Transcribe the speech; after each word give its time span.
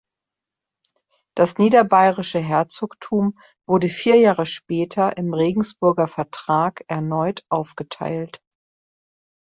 Das 1.35 1.59
niederbayerische 1.59 2.39
Herzogtum 2.39 3.37
wurde 3.67 3.87
vier 3.87 4.15
Jahre 4.15 4.47
später 4.47 5.15
im 5.15 5.31
Regensburger 5.35 6.07
Vertrag 6.07 6.81
erneut 6.87 7.43
aufgeteilt. 7.49 8.41